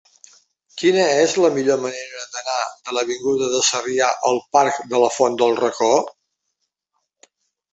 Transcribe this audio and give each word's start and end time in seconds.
Quina 0.81 1.01
és 1.25 1.35
la 1.43 1.51
millor 1.57 1.83
manera 1.83 2.23
d'anar 2.37 2.55
de 2.87 2.95
l'avinguda 2.99 3.51
de 3.57 3.61
Sarrià 3.69 4.09
al 4.31 4.41
parc 4.57 4.81
de 4.95 5.03
la 5.05 5.11
Font 5.19 5.39
del 5.43 5.55
Racó? 5.63 5.91